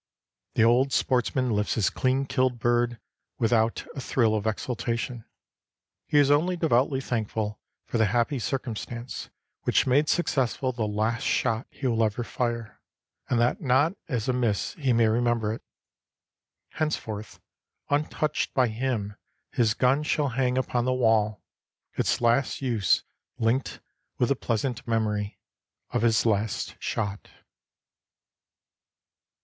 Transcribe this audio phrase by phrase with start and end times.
[0.55, 2.99] The old sportsman lifts his clean killed bird
[3.37, 5.25] without a thrill of exultation
[6.07, 9.29] he is only devoutly thankful for the happy circumstance
[9.61, 12.81] which made successful the last shot he will ever fire,
[13.29, 15.61] and that not as a miss he may remember it.
[16.69, 17.39] Henceforth
[17.91, 19.15] untouched by him
[19.51, 21.43] his gun shall hang upon the wall,
[21.93, 23.03] its last use
[23.37, 23.79] linked
[24.17, 25.37] with the pleasant memory
[25.91, 27.29] of his last shot.